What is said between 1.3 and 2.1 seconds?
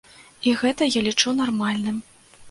нармальным.